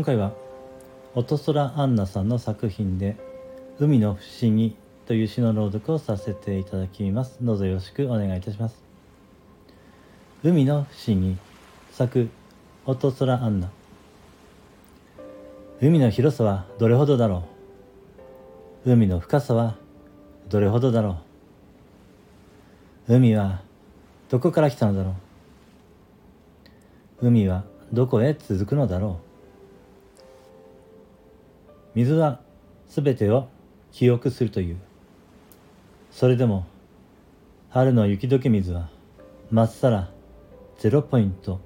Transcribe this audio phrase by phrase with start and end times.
[0.00, 0.32] 今回は
[1.14, 3.18] 音空アンナさんの作品で
[3.78, 4.74] 「海の不思議」
[5.04, 7.36] という詩の朗読をさせていただきます。
[7.42, 8.82] どうぞよろしくお願いいたします。
[10.42, 11.36] 海の不思議
[11.92, 12.30] 作
[12.86, 13.70] 音空アンナ。
[15.82, 17.44] 海の広さはどれほどだろ
[18.86, 18.92] う。
[18.92, 19.76] 海の深さは
[20.48, 21.18] どれほどだろ
[23.06, 23.16] う。
[23.16, 23.60] 海は
[24.30, 25.14] どこから来たのだろ
[27.20, 27.26] う。
[27.28, 29.29] 海はどこへ続くのだろう。
[31.94, 32.40] 水は
[32.86, 33.48] すべてを
[33.92, 34.76] 記憶するという。
[36.10, 36.66] それでも
[37.70, 38.88] 春の雪解け水は
[39.50, 40.10] まっさら
[40.78, 41.60] ゼロポイント。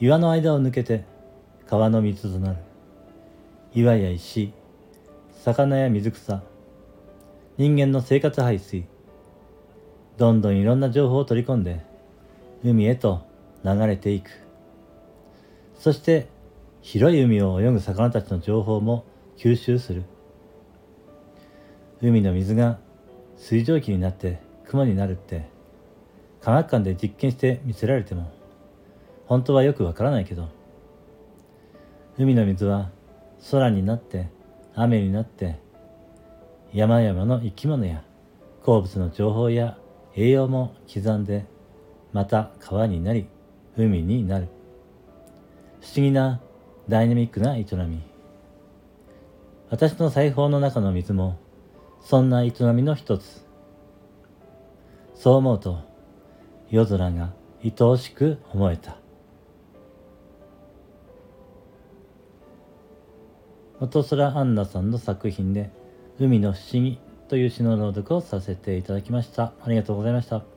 [0.00, 1.04] 岩の間を抜けて
[1.66, 2.58] 川の水となる。
[3.74, 4.52] 岩や石
[5.44, 6.42] 魚や水草。
[7.58, 8.84] 人間の生活排水。
[10.18, 11.84] どんどんいろんな情報を取り込んで
[12.64, 13.22] 海へと
[13.64, 14.30] 流れていく。
[15.78, 16.28] そして
[16.86, 19.04] 広い海を泳ぐ魚たちの情報も
[19.36, 20.04] 吸収する。
[22.00, 22.78] 海の水が
[23.36, 25.48] 水蒸気になって雲になるって
[26.40, 28.30] 科学館で実験して見せられても
[29.26, 30.48] 本当はよくわからないけど
[32.18, 32.90] 海の水は
[33.50, 34.28] 空になって
[34.76, 35.58] 雨になって
[36.72, 38.04] 山々の生き物や
[38.62, 39.76] 鉱物の情報や
[40.14, 41.46] 栄養も刻んで
[42.12, 43.26] また川になり
[43.76, 44.46] 海になる。
[45.80, 46.40] 不思議な
[46.88, 48.00] ダイナミックな営み。
[49.70, 51.36] 私の裁縫の中の水も
[52.00, 53.44] そんな営みの一つ。
[55.14, 55.80] そう思うと
[56.70, 57.32] 夜空が
[57.64, 58.98] 愛おしく思えた。
[63.80, 65.70] 音空アンナさんの作品で
[66.18, 69.52] 「海の不思議」という詩の朗読をさせていただきました。
[69.60, 70.55] ありがとうございました。